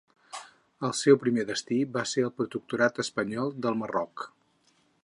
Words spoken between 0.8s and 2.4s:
El seu primer destí va ser el